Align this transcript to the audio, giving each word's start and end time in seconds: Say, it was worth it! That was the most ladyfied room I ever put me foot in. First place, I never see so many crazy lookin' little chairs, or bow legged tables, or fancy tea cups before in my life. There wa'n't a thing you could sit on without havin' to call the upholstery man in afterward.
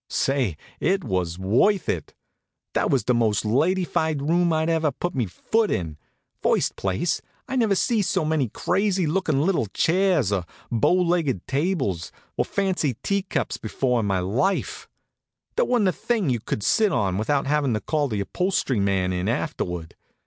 Say, 0.09 0.57
it 0.79 1.03
was 1.03 1.37
worth 1.37 1.87
it! 1.87 2.15
That 2.73 2.89
was 2.89 3.03
the 3.03 3.13
most 3.13 3.43
ladyfied 3.45 4.19
room 4.27 4.51
I 4.51 4.63
ever 4.65 4.91
put 4.91 5.13
me 5.13 5.27
foot 5.27 5.69
in. 5.69 5.99
First 6.41 6.75
place, 6.75 7.21
I 7.47 7.55
never 7.55 7.75
see 7.75 8.01
so 8.01 8.25
many 8.25 8.49
crazy 8.49 9.05
lookin' 9.05 9.43
little 9.43 9.67
chairs, 9.67 10.31
or 10.31 10.43
bow 10.71 10.93
legged 10.95 11.45
tables, 11.45 12.11
or 12.35 12.45
fancy 12.45 12.95
tea 13.03 13.21
cups 13.21 13.57
before 13.57 13.99
in 13.99 14.07
my 14.07 14.21
life. 14.21 14.87
There 15.55 15.65
wa'n't 15.65 15.87
a 15.87 15.91
thing 15.91 16.31
you 16.31 16.39
could 16.39 16.63
sit 16.63 16.91
on 16.91 17.19
without 17.19 17.45
havin' 17.45 17.75
to 17.75 17.79
call 17.79 18.07
the 18.07 18.21
upholstery 18.21 18.79
man 18.79 19.13
in 19.13 19.29
afterward. 19.29 19.93